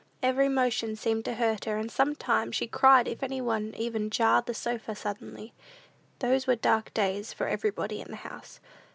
Every 0.23 0.49
motion 0.49 0.95
seemed 0.95 1.25
to 1.25 1.35
hurt 1.35 1.65
her, 1.65 1.77
and 1.77 1.91
sometimes 1.91 2.55
she 2.55 2.65
cried 2.65 3.07
if 3.07 3.21
any 3.21 3.39
one 3.39 3.75
even 3.77 4.09
jarred 4.09 4.47
the 4.47 4.53
sofa 4.55 4.95
suddenly. 4.95 5.53
These 6.17 6.47
were 6.47 6.55
dark 6.55 6.91
days 6.95 7.33
for 7.33 7.47
everybody 7.47 8.01
in 8.01 8.09
the 8.09 8.15
house. 8.25 8.59